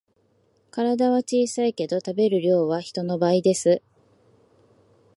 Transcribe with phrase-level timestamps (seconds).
[0.71, 3.83] 体は小さいけど食べる量は人の倍です